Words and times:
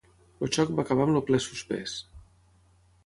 El 0.45 0.51
xoc 0.55 0.71
va 0.79 0.85
acabar 0.87 1.05
amb 1.07 1.19
el 1.19 1.23
ple 1.27 1.41
suspès. 1.45 1.97